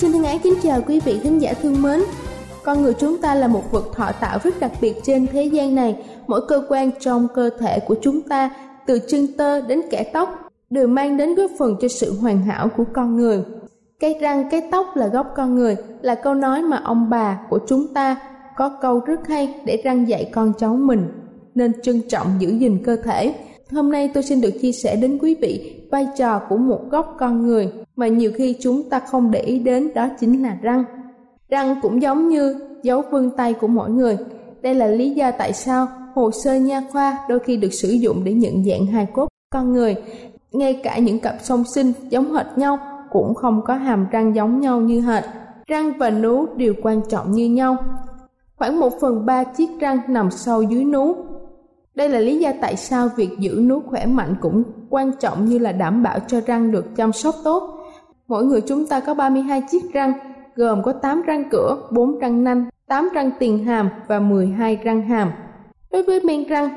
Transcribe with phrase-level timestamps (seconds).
[0.00, 2.00] Xin thân ái kính chào quý vị khán giả thương mến.
[2.64, 5.74] Con người chúng ta là một vật thọ tạo rất đặc biệt trên thế gian
[5.74, 6.04] này.
[6.26, 8.50] Mỗi cơ quan trong cơ thể của chúng ta,
[8.86, 12.68] từ chân tơ đến kẻ tóc, đều mang đến góp phần cho sự hoàn hảo
[12.76, 13.42] của con người.
[14.00, 17.58] Cái răng, cái tóc là gốc con người, là câu nói mà ông bà của
[17.68, 18.16] chúng ta
[18.56, 21.08] có câu rất hay để răng dạy con cháu mình
[21.54, 23.34] nên trân trọng giữ gìn cơ thể.
[23.72, 27.16] Hôm nay tôi xin được chia sẻ đến quý vị vai trò của một góc
[27.18, 30.84] con người mà nhiều khi chúng ta không để ý đến đó chính là răng.
[31.48, 34.16] Răng cũng giống như dấu vân tay của mỗi người.
[34.62, 38.24] Đây là lý do tại sao hồ sơ nha khoa đôi khi được sử dụng
[38.24, 39.96] để nhận dạng hài cốt con người.
[40.52, 42.78] Ngay cả những cặp song sinh giống hệt nhau
[43.10, 45.24] cũng không có hàm răng giống nhau như hệt.
[45.66, 47.76] Răng và nú đều quan trọng như nhau.
[48.56, 51.14] Khoảng một phần ba chiếc răng nằm sâu dưới nú.
[51.98, 55.58] Đây là lý do tại sao việc giữ nú khỏe mạnh cũng quan trọng như
[55.58, 57.62] là đảm bảo cho răng được chăm sóc tốt.
[58.28, 60.12] Mỗi người chúng ta có 32 chiếc răng,
[60.56, 65.02] gồm có 8 răng cửa, 4 răng nanh, 8 răng tiền hàm và 12 răng
[65.02, 65.32] hàm.
[65.90, 66.68] Đối với men răng,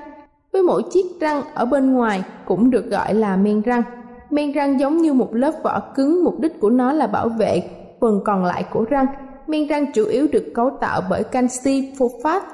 [0.54, 3.84] với mỗi chiếc răng ở bên ngoài cũng được gọi là men răng.
[4.30, 7.64] Men răng giống như một lớp vỏ cứng, mục đích của nó là bảo vệ
[8.00, 9.06] phần còn lại của răng.
[9.48, 12.46] Men răng chủ yếu được cấu tạo bởi canxi phosphate,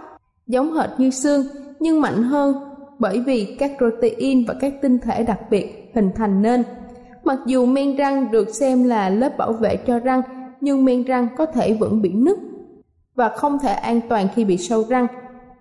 [0.48, 1.46] giống hệt như xương
[1.80, 2.56] nhưng mạnh hơn
[3.00, 6.64] bởi vì các protein và các tinh thể đặc biệt hình thành nên.
[7.24, 10.22] Mặc dù men răng được xem là lớp bảo vệ cho răng,
[10.62, 12.38] nhưng men răng có thể vẫn bị nứt
[13.16, 15.08] và không thể an toàn khi bị sâu răng.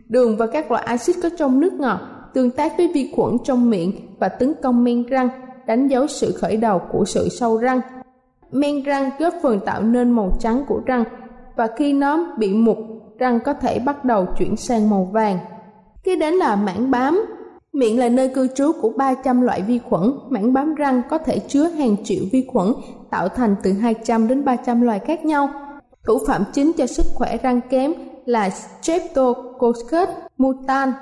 [0.08, 2.00] Đường và các loại axit có trong nước ngọt
[2.34, 5.28] tương tác với vi khuẩn trong miệng và tấn công men răng,
[5.66, 7.80] đánh dấu sự khởi đầu của sự sâu răng.
[8.52, 11.04] Men răng góp phần tạo nên màu trắng của răng
[11.56, 12.78] và khi nó bị mục,
[13.18, 15.38] răng có thể bắt đầu chuyển sang màu vàng.
[16.04, 17.26] Kế đến là mảng bám.
[17.72, 20.12] Miệng là nơi cư trú của 300 loại vi khuẩn.
[20.28, 22.72] Mảng bám răng có thể chứa hàng triệu vi khuẩn
[23.10, 25.48] tạo thành từ 200 đến 300 loài khác nhau.
[26.06, 27.92] Thủ phạm chính cho sức khỏe răng kém
[28.24, 30.94] là Streptococcus mutans,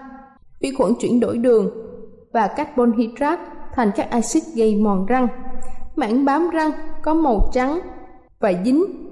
[0.60, 1.70] vi khuẩn chuyển đổi đường
[2.32, 5.28] và carbon hydrate thành các axit gây mòn răng.
[5.96, 6.70] Mảng bám răng
[7.02, 7.80] có màu trắng
[8.40, 9.03] và dính.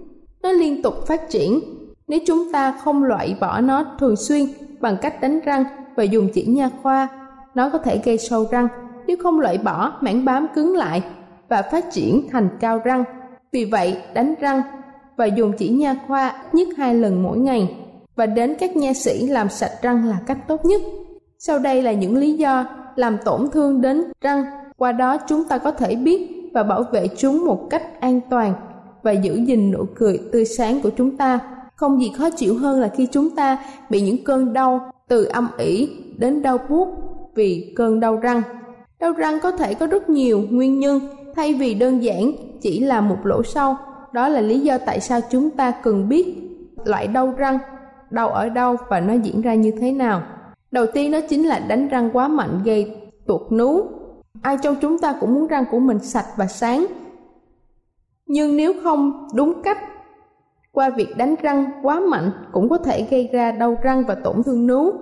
[0.42, 1.60] Nó liên tục phát triển.
[2.08, 4.46] Nếu chúng ta không loại bỏ nó thường xuyên
[4.80, 5.64] bằng cách đánh răng
[5.96, 7.08] và dùng chỉ nha khoa,
[7.54, 8.68] nó có thể gây sâu răng.
[9.06, 11.02] Nếu không loại bỏ, mảng bám cứng lại
[11.48, 13.04] và phát triển thành cao răng.
[13.52, 14.62] Vì vậy, đánh răng
[15.16, 17.76] và dùng chỉ nha khoa nhất hai lần mỗi ngày
[18.16, 20.82] và đến các nha sĩ làm sạch răng là cách tốt nhất.
[21.38, 22.64] Sau đây là những lý do
[22.96, 24.44] làm tổn thương đến răng,
[24.76, 28.54] qua đó chúng ta có thể biết và bảo vệ chúng một cách an toàn
[29.02, 31.38] và giữ gìn nụ cười tươi sáng của chúng ta.
[31.76, 33.58] Không gì khó chịu hơn là khi chúng ta
[33.90, 35.88] bị những cơn đau từ âm ỉ
[36.18, 36.88] đến đau buốt
[37.34, 38.42] vì cơn đau răng.
[39.00, 41.00] Đau răng có thể có rất nhiều nguyên nhân
[41.36, 43.76] thay vì đơn giản chỉ là một lỗ sâu.
[44.12, 46.34] Đó là lý do tại sao chúng ta cần biết
[46.84, 47.58] loại đau răng,
[48.10, 50.22] đau ở đâu và nó diễn ra như thế nào.
[50.70, 52.96] Đầu tiên đó chính là đánh răng quá mạnh gây
[53.26, 53.80] tuột nú.
[54.42, 56.86] Ai trong chúng ta cũng muốn răng của mình sạch và sáng.
[58.32, 59.78] Nhưng nếu không đúng cách,
[60.72, 64.42] qua việc đánh răng quá mạnh cũng có thể gây ra đau răng và tổn
[64.42, 64.92] thương nướu.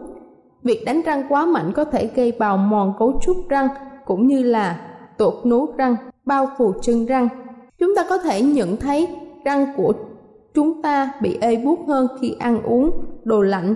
[0.63, 3.69] Việc đánh răng quá mạnh có thể gây bào mòn cấu trúc răng
[4.07, 4.81] cũng như là
[5.19, 7.29] tuột nướu răng, bao phủ chân răng.
[7.79, 9.09] Chúng ta có thể nhận thấy
[9.45, 9.93] răng của
[10.55, 12.91] chúng ta bị ê buốt hơn khi ăn uống
[13.25, 13.75] đồ lạnh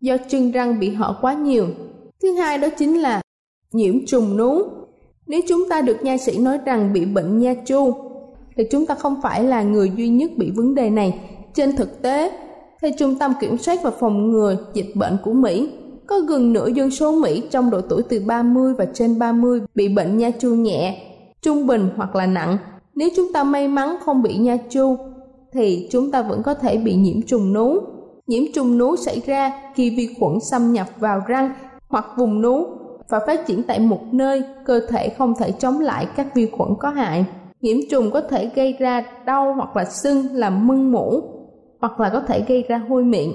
[0.00, 1.66] do chân răng bị hở quá nhiều.
[2.22, 3.20] Thứ hai đó chính là
[3.72, 4.62] nhiễm trùng nướu.
[5.26, 8.05] Nếu chúng ta được nha sĩ nói rằng bị bệnh nha chu,
[8.56, 11.20] thì chúng ta không phải là người duy nhất bị vấn đề này.
[11.54, 12.32] Trên thực tế,
[12.82, 15.70] theo Trung tâm Kiểm soát và Phòng ngừa Dịch bệnh của Mỹ,
[16.06, 19.88] có gần nửa dân số Mỹ trong độ tuổi từ 30 và trên 30 bị
[19.88, 20.98] bệnh nha chu nhẹ,
[21.42, 22.58] trung bình hoặc là nặng.
[22.94, 24.96] Nếu chúng ta may mắn không bị nha chu,
[25.52, 27.78] thì chúng ta vẫn có thể bị nhiễm trùng nú.
[28.26, 31.52] Nhiễm trùng nú xảy ra khi vi khuẩn xâm nhập vào răng
[31.88, 32.66] hoặc vùng nú
[33.08, 36.70] và phát triển tại một nơi cơ thể không thể chống lại các vi khuẩn
[36.78, 37.24] có hại.
[37.66, 41.22] Nhiễm trùng có thể gây ra đau hoặc là sưng làm mưng mủ
[41.80, 43.32] hoặc là có thể gây ra hôi miệng.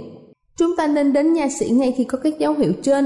[0.58, 3.06] Chúng ta nên đến nha sĩ ngay khi có các dấu hiệu trên.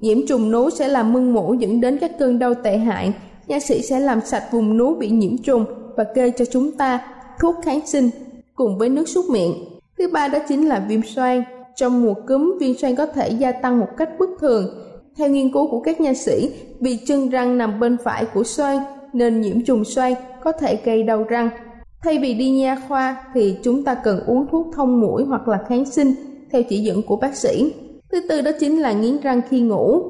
[0.00, 3.12] Nhiễm trùng nú sẽ làm mưng mủ dẫn đến các cơn đau tệ hại.
[3.46, 5.64] Nha sĩ sẽ làm sạch vùng nú bị nhiễm trùng
[5.96, 7.00] và kê cho chúng ta
[7.40, 8.10] thuốc kháng sinh
[8.54, 9.54] cùng với nước súc miệng.
[9.98, 11.42] Thứ ba đó chính là viêm xoang.
[11.76, 14.64] Trong mùa cúm, viêm xoang có thể gia tăng một cách bất thường.
[15.16, 16.50] Theo nghiên cứu của các nha sĩ,
[16.80, 21.02] vì chân răng nằm bên phải của xoang nên nhiễm trùng xoay có thể gây
[21.02, 21.50] đau răng.
[22.02, 25.58] Thay vì đi nha khoa thì chúng ta cần uống thuốc thông mũi hoặc là
[25.68, 26.14] kháng sinh,
[26.52, 27.72] theo chỉ dẫn của bác sĩ.
[28.12, 30.02] Thứ tư đó chính là nghiến răng khi ngủ.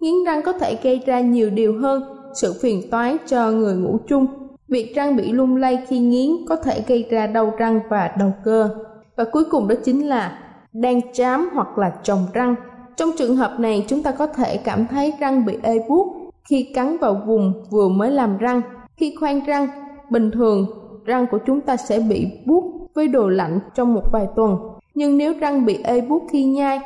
[0.00, 2.02] Nghiến răng có thể gây ra nhiều điều hơn,
[2.40, 4.26] sự phiền toái cho người ngủ chung.
[4.68, 8.32] Việc răng bị lung lay khi nghiến có thể gây ra đau răng và đau
[8.44, 8.68] cơ.
[9.16, 10.38] Và cuối cùng đó chính là
[10.72, 12.54] đang chám hoặc là trồng răng.
[12.96, 16.17] Trong trường hợp này, chúng ta có thể cảm thấy răng bị ê buốt
[16.48, 18.60] khi cắn vào vùng vừa mới làm răng.
[18.96, 19.68] Khi khoan răng,
[20.10, 20.66] bình thường
[21.04, 22.64] răng của chúng ta sẽ bị buốt
[22.94, 24.56] với đồ lạnh trong một vài tuần.
[24.94, 26.80] Nhưng nếu răng bị ê buốt khi nhai,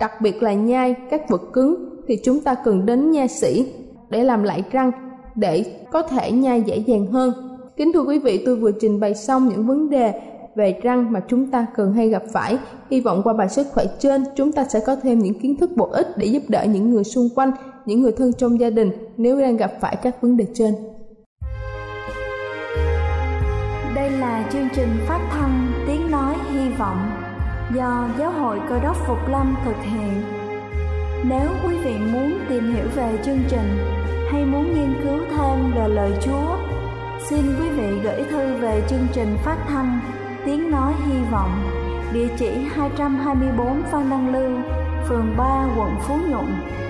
[0.00, 3.72] đặc biệt là nhai các vật cứng thì chúng ta cần đến nha sĩ
[4.10, 4.90] để làm lại răng
[5.34, 7.32] để có thể nhai dễ dàng hơn.
[7.76, 10.20] Kính thưa quý vị, tôi vừa trình bày xong những vấn đề
[10.54, 12.58] về răng mà chúng ta thường hay gặp phải.
[12.90, 15.70] Hy vọng qua bài sức khỏe trên, chúng ta sẽ có thêm những kiến thức
[15.76, 17.52] bổ ích để giúp đỡ những người xung quanh,
[17.88, 20.74] những người thân trong gia đình nếu đang gặp phải các vấn đề trên.
[23.94, 27.10] Đây là chương trình phát thanh Tiếng Nói Hy Vọng
[27.74, 30.22] do Giáo hội Cơ đốc Phục Lâm thực hiện.
[31.24, 33.78] Nếu quý vị muốn tìm hiểu về chương trình
[34.32, 36.56] hay muốn nghiên cứu thêm về lời Chúa,
[37.30, 40.00] xin quý vị gửi thư về chương trình phát thanh
[40.44, 41.50] Tiếng Nói Hy Vọng,
[42.12, 44.50] địa chỉ 224 Phan Đăng Lưu,
[45.08, 46.46] phường 3, quận Phú Nhuận,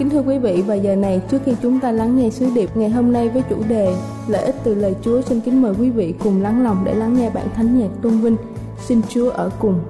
[0.00, 2.76] Kính thưa quý vị, và giờ này trước khi chúng ta lắng nghe sứ điệp
[2.76, 3.94] ngày hôm nay với chủ đề
[4.28, 7.14] Lợi ích từ lời Chúa, xin kính mời quý vị cùng lắng lòng để lắng
[7.14, 8.36] nghe bản thánh nhạc tôn vinh
[8.78, 9.80] Xin Chúa ở cùng.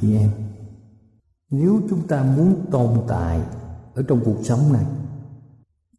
[0.00, 0.30] Chị em,
[1.50, 3.40] nếu chúng ta muốn tồn tại
[3.94, 4.84] ở trong cuộc sống này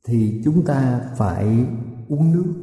[0.08, 1.66] thì chúng ta phải
[2.10, 2.54] uống nước,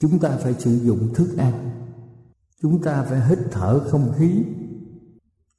[0.00, 1.52] chúng ta phải sử dụng thức ăn,
[2.62, 4.44] chúng ta phải hít thở không khí.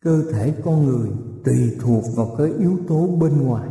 [0.03, 1.09] Cơ thể con người
[1.45, 3.69] tùy thuộc vào cái yếu tố bên ngoài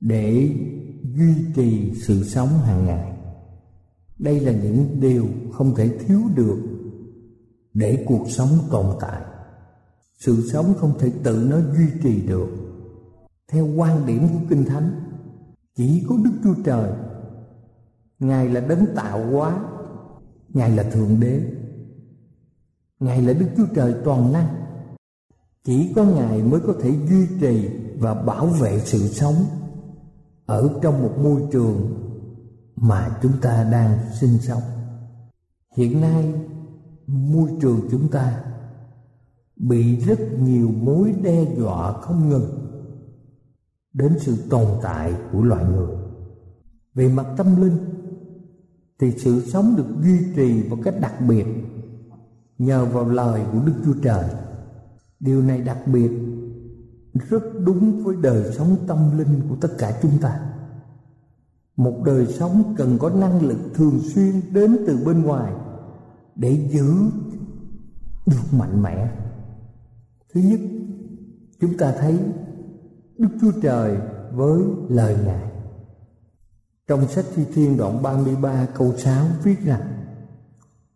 [0.00, 0.54] để
[1.02, 3.12] duy trì sự sống hàng ngày.
[4.18, 6.58] Đây là những điều không thể thiếu được
[7.74, 9.22] để cuộc sống tồn tại
[10.18, 12.48] sự sống không thể tự nó duy trì được.
[13.48, 15.00] Theo quan điểm của kinh thánh,
[15.74, 16.92] chỉ có đức chúa trời.
[18.18, 19.64] Ngài là đấng tạo hóa,
[20.48, 21.42] ngài là thượng đế,
[23.00, 24.48] ngài là đức chúa trời toàn năng.
[25.64, 29.34] Chỉ có ngài mới có thể duy trì và bảo vệ sự sống
[30.46, 32.04] ở trong một môi trường
[32.76, 34.62] mà chúng ta đang sinh sống.
[35.76, 36.32] Hiện nay,
[37.06, 38.44] môi trường chúng ta
[39.58, 42.68] bị rất nhiều mối đe dọa không ngừng
[43.92, 45.96] đến sự tồn tại của loài người.
[46.94, 47.76] Về mặt tâm linh
[48.98, 51.46] thì sự sống được duy trì một cách đặc biệt
[52.58, 54.24] nhờ vào lời của đức chúa trời.
[55.20, 56.10] Điều này đặc biệt
[57.28, 60.40] rất đúng với đời sống tâm linh của tất cả chúng ta.
[61.76, 65.52] Một đời sống cần có năng lực thường xuyên đến từ bên ngoài
[66.34, 66.94] để giữ
[68.26, 69.10] được mạnh mẽ
[70.34, 70.60] thứ nhất
[71.60, 72.18] chúng ta thấy
[73.18, 73.96] đức chúa trời
[74.32, 75.48] với lời ngài
[76.88, 79.98] trong sách thi thiên đoạn 33 câu 6 viết rằng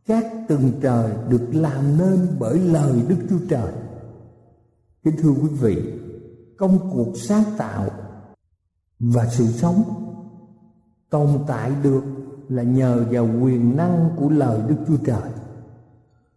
[0.06, 3.72] các tầng trời được làm nên bởi lời Đức Chúa Trời.
[5.04, 5.82] Kính thưa quý vị,
[6.58, 7.90] công cuộc sáng tạo
[8.98, 9.82] và sự sống
[11.10, 12.02] tồn tại được
[12.48, 15.30] là nhờ vào quyền năng của lời Đức Chúa Trời.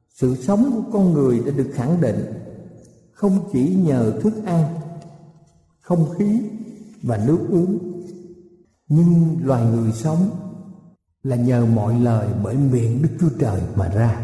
[0.09, 2.25] Sự sống của con người đã được khẳng định
[3.15, 4.75] không chỉ nhờ thức ăn,
[5.81, 6.41] không khí
[7.01, 7.77] và nước uống,
[8.87, 10.29] nhưng loài người sống
[11.23, 14.21] là nhờ mọi lời bởi miệng Đức Chúa Trời mà ra.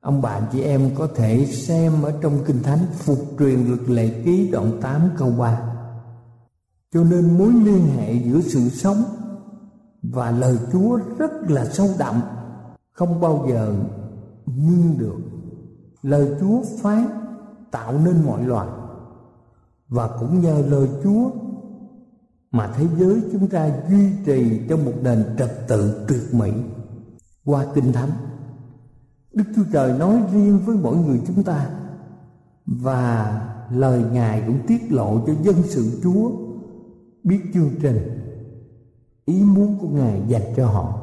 [0.00, 4.22] Ông bạn chị em có thể xem ở trong Kinh Thánh phục truyền luật lệ
[4.24, 5.62] ký đoạn 8 câu 3.
[6.92, 9.02] Cho nên mối liên hệ giữa sự sống
[10.02, 12.20] và lời Chúa rất là sâu đậm
[12.92, 13.74] không bao giờ
[14.46, 15.18] ngưng được
[16.02, 17.23] lời Chúa phán
[17.74, 18.68] tạo nên mọi loài.
[19.88, 21.30] Và cũng nhờ lời Chúa
[22.50, 26.52] mà thế giới chúng ta duy trì trong một nền trật tự tuyệt mỹ.
[27.44, 28.10] Qua kinh thánh,
[29.32, 31.68] Đức Chúa Trời nói riêng với mỗi người chúng ta
[32.66, 33.40] và
[33.70, 36.30] lời Ngài cũng tiết lộ cho dân sự Chúa
[37.24, 37.98] biết chương trình,
[39.24, 41.00] ý muốn của Ngài dành cho họ.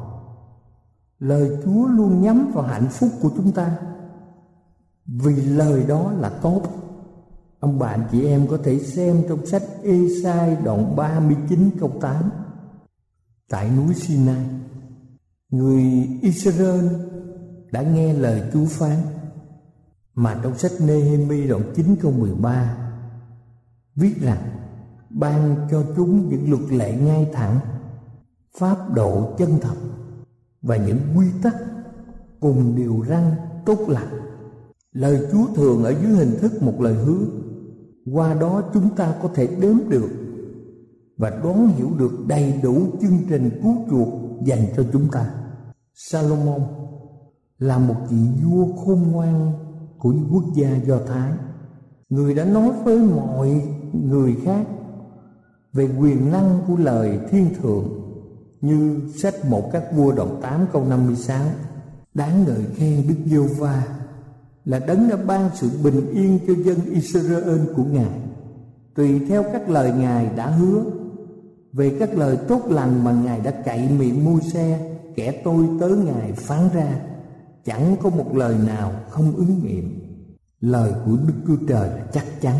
[1.18, 3.76] Lời Chúa luôn nhắm vào hạnh phúc của chúng ta
[5.06, 6.62] vì lời đó là tốt.
[7.60, 12.30] Ông bạn chị em có thể xem trong sách Ê-sai đoạn 39 câu 8
[13.48, 14.46] Tại núi Sinai,
[15.50, 16.86] Người Israel
[17.70, 18.96] đã nghe lời Chúa phán.
[20.14, 22.76] Mà trong sách Nehemi đoạn 9 câu 13
[23.96, 24.38] Viết rằng,
[25.10, 27.60] Ban cho chúng những luật lệ ngay thẳng,
[28.58, 29.76] pháp độ chân thật
[30.62, 31.54] và những quy tắc
[32.40, 33.34] cùng điều răn
[33.66, 34.31] tốt lành
[34.92, 37.24] lời chúa thường ở dưới hình thức một lời hứa.
[38.12, 40.08] Qua đó chúng ta có thể đếm được
[41.16, 44.08] và đoán hiểu được đầy đủ chương trình cứu chuộc
[44.44, 45.30] dành cho chúng ta.
[45.94, 46.60] Salomon
[47.58, 49.52] là một vị vua khôn ngoan
[49.98, 51.32] của những quốc gia do thái.
[52.10, 54.66] Người đã nói với mọi người khác
[55.72, 57.88] về quyền năng của lời thiên thượng
[58.60, 61.46] như sách một các vua đoạn 8 câu 56
[62.14, 64.01] đáng ngợi khen Đức Giêsu va
[64.64, 68.20] là đấng đã ban sự bình yên cho dân Israel của Ngài.
[68.94, 70.84] Tùy theo các lời Ngài đã hứa,
[71.72, 75.88] về các lời tốt lành mà Ngài đã cậy miệng mua xe kẻ tôi tớ
[75.88, 76.98] Ngài phán ra,
[77.64, 79.98] chẳng có một lời nào không ứng nghiệm.
[80.60, 82.56] Lời của Đức Chúa Trời là chắc chắn.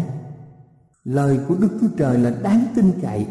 [1.04, 3.26] Lời của Đức Chúa Trời là đáng tin cậy.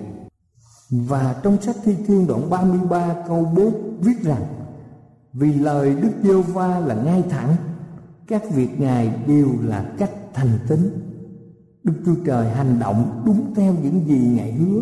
[0.89, 4.43] Và trong sách Thi Thiên đoạn 33 câu 4 viết rằng,
[5.33, 7.55] Vì lời Đức giê va là ngay thẳng
[8.31, 10.79] các việc Ngài đều là cách thành tín.
[11.83, 14.81] Đức Chúa Trời hành động đúng theo những gì Ngài hứa.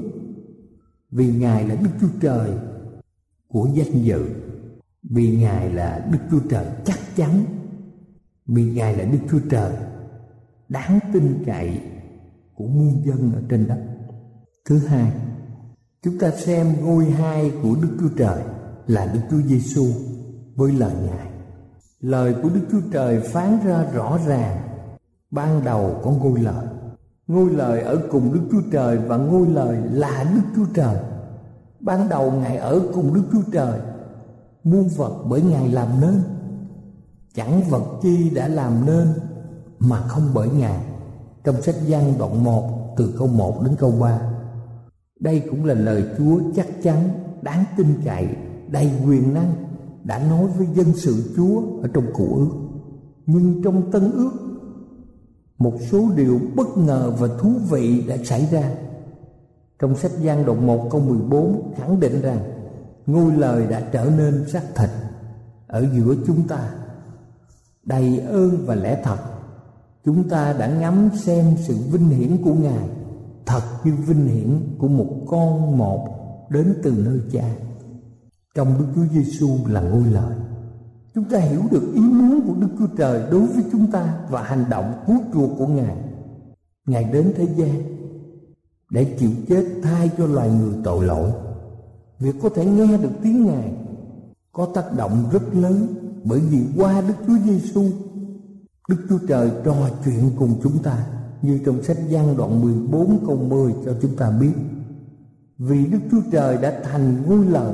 [1.11, 2.51] Vì Ngài là Đức Chúa Trời
[3.47, 4.29] của danh dự.
[5.03, 7.43] Vì Ngài là Đức Chúa Trời chắc chắn.
[8.45, 9.73] Vì Ngài là Đức Chúa Trời
[10.69, 11.81] đáng tin cậy
[12.55, 13.83] của muôn dân ở trên đất.
[14.65, 15.11] Thứ hai,
[16.03, 18.43] Chúng ta xem ngôi hai của Đức Chúa Trời
[18.87, 19.85] là Đức Chúa Giêsu
[20.55, 21.28] với lời Ngài
[21.99, 24.57] lời của đức chúa trời phán ra rõ ràng.
[25.31, 26.65] Ban đầu có ngôi lời.
[27.27, 30.95] Ngôi lời ở cùng đức chúa trời và ngôi lời là đức chúa trời.
[31.79, 33.79] Ban đầu ngài ở cùng đức chúa trời.
[34.63, 36.21] Muôn vật bởi ngài làm nên.
[37.33, 39.07] Chẳng vật chi đã làm nên
[39.79, 40.79] mà không bởi ngài.
[41.43, 44.19] Trong sách văn đoạn 1 từ câu 1 đến câu 3
[45.19, 47.09] đây cũng là lời Chúa chắc chắn,
[47.41, 48.27] đáng tin cậy,
[48.67, 49.53] đầy quyền năng
[50.03, 52.51] đã nói với dân sự Chúa ở trong cụ ước.
[53.25, 54.31] Nhưng trong tân ước,
[55.57, 58.71] một số điều bất ngờ và thú vị đã xảy ra.
[59.79, 62.39] Trong sách Giăng đoạn 1 câu 14 khẳng định rằng,
[63.05, 64.89] ngôi lời đã trở nên xác thịt
[65.67, 66.69] ở giữa chúng ta.
[67.83, 69.17] Đầy ơn và lẽ thật,
[70.05, 72.89] chúng ta đã ngắm xem sự vinh hiển của ngài,
[73.45, 76.07] thật như vinh hiển của một con một
[76.49, 77.55] đến từ nơi cha
[78.59, 80.35] trong đức chúa giêsu là ngôi lời.
[81.15, 84.43] Chúng ta hiểu được ý muốn của đức chúa trời đối với chúng ta và
[84.43, 85.95] hành động cứu chuộc của ngài.
[86.85, 87.81] Ngài đến thế gian
[88.91, 91.31] để chịu chết thay cho loài người tội lỗi.
[92.19, 93.73] Việc có thể nghe được tiếng ngài
[94.51, 95.87] có tác động rất lớn
[96.23, 97.83] bởi vì qua đức chúa giêsu
[98.89, 101.05] đức chúa trời trò chuyện cùng chúng ta
[101.41, 104.53] như trong sách Giăng đoạn 14 câu 10 cho chúng ta biết.
[105.57, 107.73] Vì Đức Chúa Trời đã thành ngôi lời,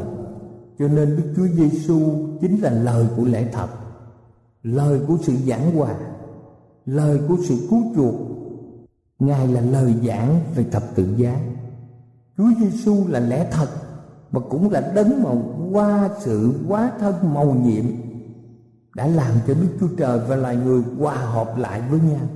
[0.79, 1.99] cho nên Đức Chúa Giêsu
[2.41, 3.67] chính là lời của lẽ thật,
[4.63, 5.95] lời của sự giảng hòa,
[6.85, 8.15] lời của sự cứu chuộc.
[9.19, 11.39] Ngài là lời giảng về thập tự giá.
[12.37, 13.69] Chúa Giêsu là lẽ thật
[14.31, 15.29] và cũng là đấng mà
[15.71, 17.85] qua sự quá thân màu nhiệm
[18.95, 22.27] đã làm cho Đức Chúa Trời và loài người hòa hợp lại với nhau.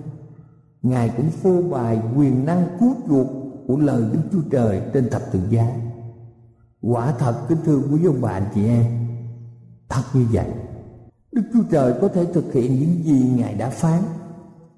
[0.81, 3.27] Ngài cũng phô bày quyền năng cứu chuộc
[3.67, 5.88] của lời Đức Chúa Trời trên thập tự giá.
[6.81, 8.85] Quả thật kính thưa quý ông bà anh chị em,
[9.89, 10.47] thật như vậy.
[11.31, 14.01] Đức Chúa Trời có thể thực hiện những gì Ngài đã phán.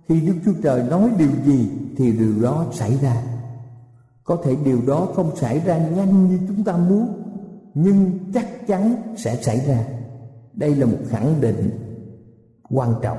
[0.08, 3.24] Khi Đức Chúa Trời nói điều gì thì điều đó xảy ra.
[4.24, 7.08] Có thể điều đó không xảy ra nhanh như chúng ta muốn,
[7.74, 9.84] nhưng chắc chắn sẽ xảy ra.
[10.54, 11.70] Đây là một khẳng định
[12.70, 13.18] quan trọng.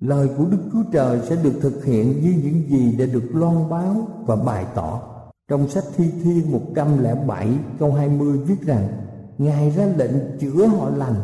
[0.00, 3.70] Lời của Đức Chúa Trời sẽ được thực hiện như những gì đã được loan
[3.70, 5.13] báo và bày tỏ.
[5.48, 8.88] Trong sách Thi Thiên 107 câu 20 viết rằng
[9.38, 11.14] Ngài ra lệnh chữa họ lành,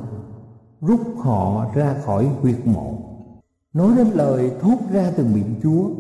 [0.80, 2.94] rút họ ra khỏi huyệt mộ.
[3.72, 5.90] Nói đến lời thốt ra từ miệng Chúa.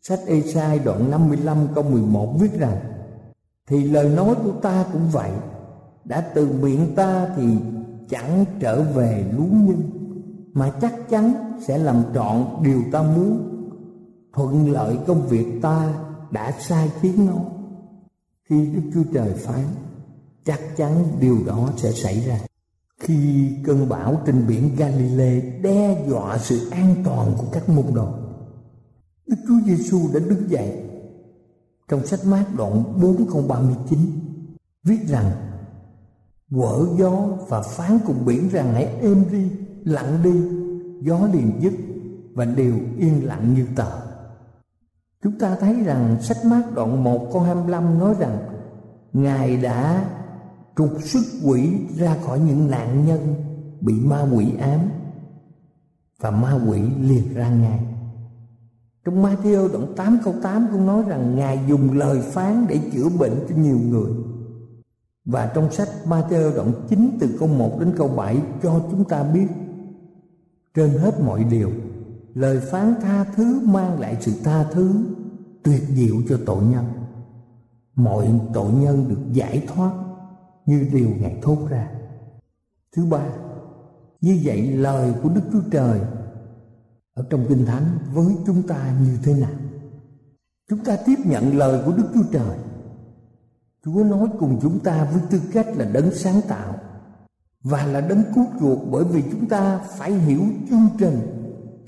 [0.00, 2.76] Sách Ê-sai đoạn 55 câu 11 viết rằng
[3.68, 5.30] Thì lời nói của ta cũng vậy,
[6.04, 7.56] đã từ miệng ta thì
[8.08, 9.90] chẳng trở về lú nhân
[10.52, 11.32] mà chắc chắn
[11.66, 13.48] sẽ làm trọn điều ta muốn
[14.32, 15.94] thuận lợi công việc ta
[16.32, 17.44] đã sai khiến nó.
[18.48, 19.64] Khi đức chúa trời phán,
[20.44, 22.38] chắc chắn điều đó sẽ xảy ra.
[23.00, 28.08] Khi cơn bão trên biển Galilee đe dọa sự an toàn của các môn đồ,
[29.26, 30.82] Đức Chúa Giêsu đã đứng dậy.
[31.88, 33.98] Trong sách mát đoạn 4 câu 39
[34.84, 35.30] viết rằng,
[36.54, 39.50] quở gió và phán cùng biển rằng hãy êm đi,
[39.84, 40.32] lặng đi,
[41.00, 41.72] gió liền dứt
[42.34, 44.01] và đều yên lặng như tờ
[45.22, 48.38] chúng ta thấy rằng sách mát đoạn 1 câu 25 nói rằng,
[49.12, 50.04] ngài đã
[50.76, 53.34] trục xuất quỷ ra khỏi những nạn nhân
[53.80, 54.80] bị ma quỷ ám,
[56.20, 57.80] và ma quỷ liền ra ngài.
[59.04, 63.08] Trong Matthew đoạn 8 câu 8 cũng nói rằng Ngài dùng lời phán để chữa
[63.18, 64.10] bệnh cho nhiều người.
[65.24, 69.22] Và trong sách Matthew đoạn 9 từ câu 1 đến câu 7 cho chúng ta
[69.22, 69.46] biết,
[70.74, 71.70] trên hết mọi điều
[72.34, 75.04] lời phán tha thứ mang lại sự tha thứ
[75.62, 76.84] tuyệt diệu cho tội nhân.
[77.94, 79.92] Mọi tội nhân được giải thoát
[80.66, 81.90] như điều ngài thốt ra.
[82.96, 83.26] Thứ ba,
[84.20, 86.00] như vậy lời của đức chúa trời
[87.14, 89.50] ở trong kinh thánh với chúng ta như thế nào?
[90.70, 92.58] Chúng ta tiếp nhận lời của đức chúa trời.
[93.84, 96.74] Chúa nói cùng chúng ta với tư cách là đấng sáng tạo
[97.62, 100.40] và là đấng cứu chuộc bởi vì chúng ta phải hiểu
[100.70, 101.41] chương trình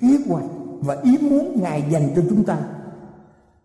[0.04, 0.44] kế hoạch
[0.80, 2.58] và ý muốn ngài dành cho chúng ta.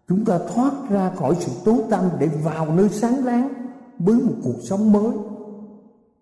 [0.08, 3.54] Chúng ta thoát ra khỏi sự tối tăm để vào nơi sáng láng
[4.00, 5.12] với một cuộc sống mới.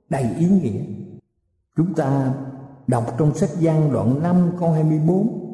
[0.09, 0.81] Đầy ý nghĩa.
[1.77, 2.33] Chúng ta
[2.87, 5.47] đọc trong sách gian đoạn 5 câu 24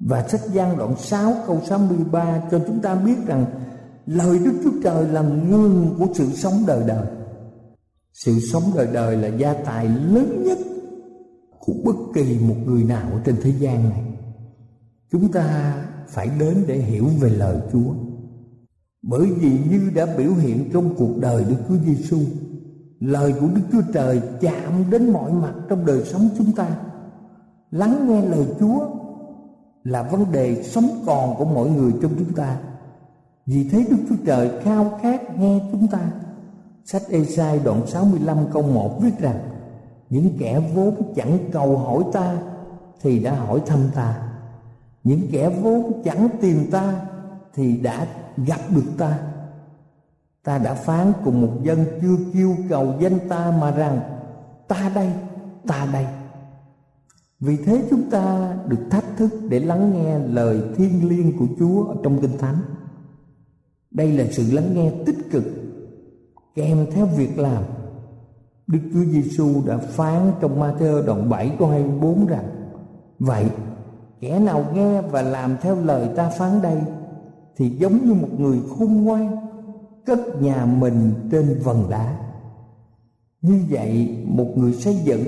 [0.00, 3.44] và sách gian đoạn 6 câu 63 cho chúng ta biết rằng
[4.06, 7.06] lời Đức Chúa Trời là nguồn của sự sống đời đời.
[8.12, 10.58] Sự sống đời đời là gia tài lớn nhất
[11.60, 14.02] của bất kỳ một người nào ở trên thế gian này
[15.12, 15.76] chúng ta
[16.08, 17.92] phải đến để hiểu về lời Chúa
[19.02, 22.18] bởi vì như đã biểu hiện trong cuộc đời Đức Chúa Giêsu
[23.00, 26.76] lời của Đức Chúa Trời chạm đến mọi mặt trong đời sống chúng ta
[27.70, 28.88] lắng nghe lời Chúa
[29.84, 32.56] là vấn đề sống còn của mọi người trong chúng ta.
[33.46, 36.10] Vì thế Đức Chúa Trời khao khát nghe chúng ta.
[36.84, 39.38] Sách Ê-sai đoạn 65 câu 1 viết rằng
[40.10, 42.38] những kẻ vốn chẳng cầu hỏi ta
[43.00, 44.22] thì đã hỏi thăm ta.
[45.04, 47.00] Những kẻ vốn chẳng tìm ta
[47.54, 49.18] thì đã gặp được ta.
[50.44, 54.00] Ta đã phán cùng một dân chưa kêu cầu danh ta mà rằng
[54.70, 55.10] Ta đây,
[55.66, 56.06] ta đây.
[57.40, 61.84] Vì thế chúng ta được thách thức để lắng nghe lời thiên liêng của Chúa
[61.84, 62.58] ở trong Kinh Thánh.
[63.90, 65.44] Đây là sự lắng nghe tích cực
[66.54, 67.62] kèm theo việc làm
[68.70, 72.44] Đức Chúa Giêsu đã phán trong Ma-thơ đoạn 7 câu 24 rằng,
[73.18, 73.50] Vậy,
[74.20, 76.82] kẻ nào nghe và làm theo lời ta phán đây,
[77.56, 79.36] Thì giống như một người khôn ngoan,
[80.06, 82.18] Cất nhà mình trên vần đá.
[83.42, 85.24] Như vậy, một người xây dựng,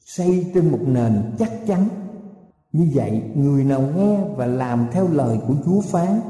[0.00, 1.88] Xây trên một nền chắc chắn.
[2.72, 6.20] Như vậy, người nào nghe và làm theo lời của Chúa phán,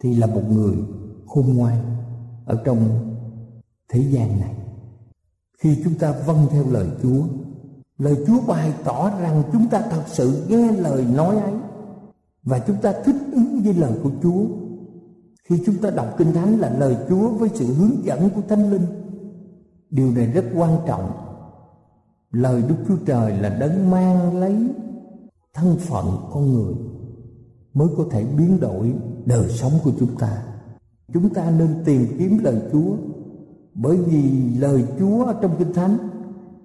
[0.00, 0.76] Thì là một người
[1.26, 1.76] khôn ngoan
[2.46, 2.78] ở trong
[3.88, 4.54] thế gian này
[5.58, 7.22] khi chúng ta vâng theo lời Chúa.
[7.98, 11.54] Lời Chúa bày tỏ rằng chúng ta thật sự nghe lời nói ấy
[12.42, 14.44] và chúng ta thích ứng với lời của Chúa.
[15.44, 18.70] Khi chúng ta đọc kinh thánh là lời Chúa với sự hướng dẫn của Thánh
[18.70, 18.86] Linh,
[19.90, 21.10] điều này rất quan trọng.
[22.30, 24.68] Lời Đức Chúa Trời là đấng mang lấy
[25.54, 26.74] thân phận con người
[27.74, 28.94] mới có thể biến đổi
[29.24, 30.42] đời sống của chúng ta.
[31.14, 32.96] Chúng ta nên tìm kiếm lời Chúa
[33.82, 35.98] bởi vì lời Chúa trong Kinh Thánh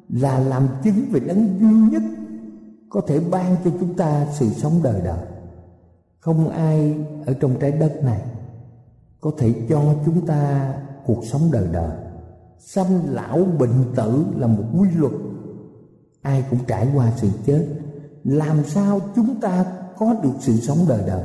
[0.10, 2.04] là làm chứng về đấng duy nhất
[2.90, 5.26] có thể ban cho chúng ta sự sống đời đời.
[6.20, 6.96] Không ai
[7.26, 8.22] ở trong trái đất này
[9.22, 10.74] có thể cho chúng ta
[11.06, 11.98] cuộc sống đời đời.
[12.60, 15.12] Sanh lão bệnh tử là một quy luật.
[16.22, 17.68] Ai cũng trải qua sự chết.
[18.24, 19.66] Làm sao chúng ta
[19.98, 21.24] có được sự sống đời đời?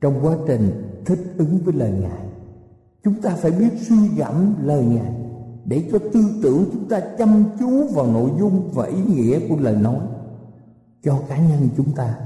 [0.00, 0.70] Trong quá trình
[1.06, 2.33] thích ứng với lời Ngài.
[3.04, 5.12] Chúng ta phải biết suy gẫm lời Ngài
[5.64, 9.56] để cho tư tưởng chúng ta chăm chú vào nội dung và ý nghĩa của
[9.56, 10.00] lời nói
[11.02, 12.18] cho cá nhân chúng ta.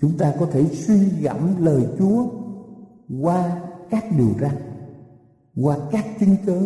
[0.00, 2.26] Chúng ta có thể suy gẫm lời Chúa
[3.22, 4.56] qua các điều răn,
[5.56, 6.60] qua các chứng cớ,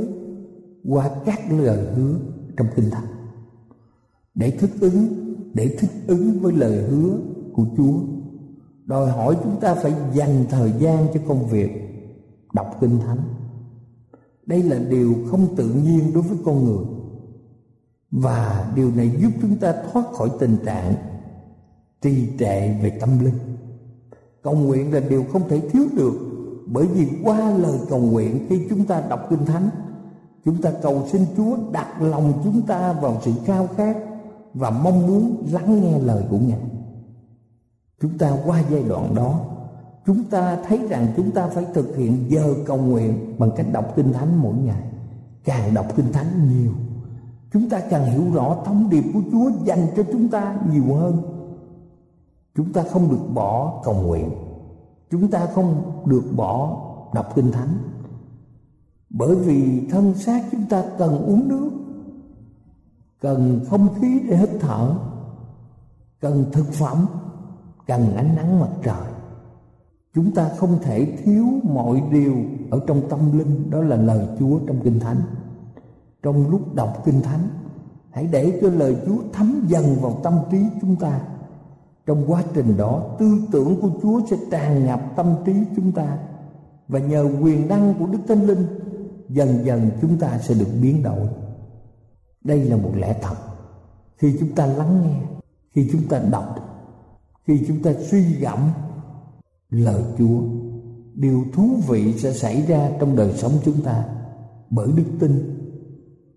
[0.89, 2.15] qua các lời hứa
[2.57, 3.07] trong kinh thánh
[4.35, 5.07] để thích ứng
[5.55, 7.19] để thích ứng với lời hứa
[7.53, 7.99] của Chúa
[8.85, 11.91] đòi hỏi chúng ta phải dành thời gian cho công việc
[12.53, 13.19] đọc kinh thánh.
[14.47, 16.85] Đây là điều không tự nhiên đối với con người.
[18.11, 20.95] Và điều này giúp chúng ta thoát khỏi tình trạng
[22.03, 23.35] trì trệ về tâm linh.
[24.43, 26.12] Cầu nguyện là điều không thể thiếu được,
[26.67, 29.71] bởi vì qua lời cầu nguyện khi chúng ta đọc kinh thánh,
[30.45, 33.97] chúng ta cầu xin chúa đặt lòng chúng ta vào sự khao khát
[34.55, 36.61] và mong muốn lắng nghe lời của ngài.
[38.01, 39.41] Chúng ta qua giai đoạn đó
[40.07, 43.93] chúng ta thấy rằng chúng ta phải thực hiện giờ cầu nguyện bằng cách đọc
[43.97, 44.83] kinh thánh mỗi ngày.
[45.45, 46.73] Càng đọc kinh thánh nhiều,
[47.53, 51.23] chúng ta càng hiểu rõ thông điệp của chúa dành cho chúng ta nhiều hơn.
[52.57, 54.31] Chúng ta không được bỏ cầu nguyện.
[55.11, 56.83] Chúng ta không được bỏ
[57.15, 57.79] đọc kinh thánh.
[59.11, 61.71] Bởi vì thân xác chúng ta cần uống nước,
[63.21, 64.95] cần không khí để hít thở,
[66.21, 67.07] cần thực phẩm,
[67.87, 69.12] cần ánh nắng mặt trời
[70.14, 72.35] chúng ta không thể thiếu mọi điều
[72.70, 75.20] ở trong tâm linh, đó là lời chúa trong kinh thánh.
[76.22, 77.48] Trong lúc đọc kinh thánh,
[78.11, 81.20] hãy để cho lời chúa thấm dần vào tâm trí chúng ta.
[82.07, 86.18] Trong quá trình đó, tư tưởng của chúa sẽ tràn ngập tâm trí chúng ta,
[86.88, 88.66] và nhờ quyền năng của đức thánh linh,
[89.29, 91.29] dần dần chúng ta sẽ được biến đổi.
[92.44, 93.35] Đây là một lẽ thật.
[94.16, 95.20] Khi chúng ta lắng nghe,
[95.70, 96.57] khi chúng ta đọc,
[97.46, 98.59] khi chúng ta suy gẫm
[99.73, 100.41] lời Chúa.
[101.15, 104.05] Điều thú vị sẽ xảy ra trong đời sống chúng ta
[104.71, 105.59] bởi đức tin.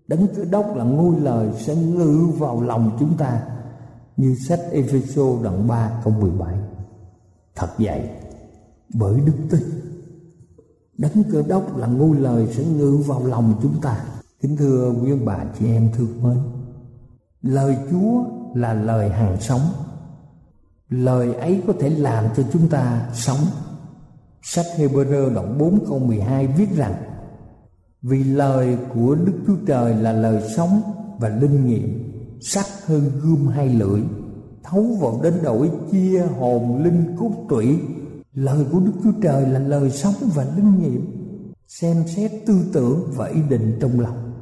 [0.08, 3.42] Đấng cơ đốc là ngôi lời sẽ ngự vào lòng chúng ta
[4.16, 6.56] như sách Epheso đoạn 3 câu 17
[7.56, 8.08] thật vậy,
[8.94, 9.60] bởi đức tin,
[10.98, 14.04] đấng cơ đốc là ngôi lời sẽ ngự vào lòng chúng ta.
[14.40, 16.38] Kính thưa quý ông bà, chị em thương mến,
[17.42, 19.60] lời Chúa là lời hàng sống.
[20.88, 23.40] Lời ấy có thể làm cho chúng ta sống.
[24.42, 26.94] Sách Hebrew đoạn 4 câu 12 viết rằng,
[28.02, 30.80] Vì lời của Đức Chúa Trời là lời sống
[31.18, 34.00] và linh nghiệm, Sắc hơn gươm hai lưỡi,
[34.62, 37.78] Thấu vào đến đổi chia hồn linh cốt tủy.
[38.34, 41.06] Lời của Đức Chúa Trời là lời sống và linh nghiệm,
[41.68, 44.32] Xem xét tư tưởng và ý định trong lòng.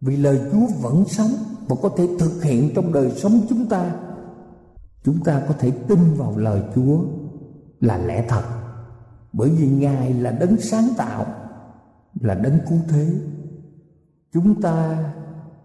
[0.00, 1.30] Vì lời Chúa vẫn sống
[1.68, 3.92] và có thể thực hiện trong đời sống chúng ta
[5.06, 6.98] chúng ta có thể tin vào lời chúa
[7.80, 8.42] là lẽ thật.
[9.32, 11.26] Bởi vì ngài là đấng sáng tạo,
[12.20, 13.06] là đấng cứu thế.
[14.32, 15.04] Chúng ta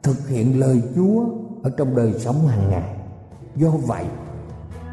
[0.04, 1.26] thực hiện lời chúa
[1.64, 2.96] ở trong đời sống hàng ngày.
[3.56, 4.06] Do vậy,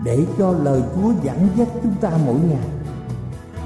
[0.05, 2.69] để cho lời chúa dẫn dắt chúng ta mỗi ngày,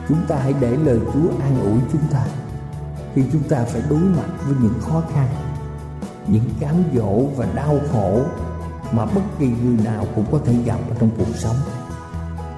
[0.08, 2.26] chúng ta hãy để lời chúa an ủi chúng ta.
[3.14, 5.28] Khi chúng ta phải đối mặt với những khó khăn,
[6.26, 8.22] những cám dỗ và đau khổ
[8.92, 11.56] mà bất kỳ người nào cũng có thể gặp ở trong cuộc sống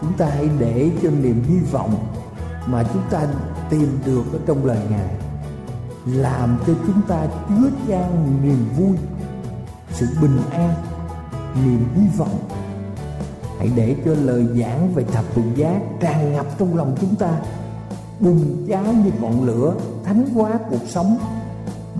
[0.00, 2.06] chúng ta hãy để cho niềm hy vọng
[2.66, 3.26] mà chúng ta
[3.70, 5.08] tìm được ở trong lời ngài
[6.06, 8.96] làm cho chúng ta chứa chan niềm vui,
[9.92, 10.74] sự bình an,
[11.64, 12.38] niềm hy vọng
[13.58, 17.30] hãy để cho lời giảng về thập tự giá tràn ngập trong lòng chúng ta,
[18.20, 21.18] bùng cháy như ngọn lửa thánh hóa cuộc sống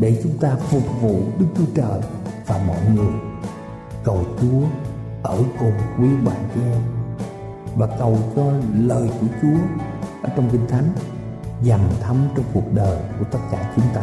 [0.01, 2.01] để chúng ta phục vụ Đức Chúa Trời
[2.47, 3.34] và mọi người.
[4.04, 4.60] Cầu Chúa
[5.22, 6.82] ở cùng quý bạn chị em
[7.76, 8.42] và cầu cho
[8.74, 9.58] lời của Chúa
[10.22, 10.92] ở trong Kinh Thánh
[11.62, 14.02] dần thấm trong cuộc đời của tất cả chúng ta.